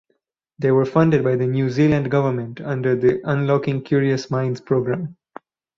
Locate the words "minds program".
4.31-5.15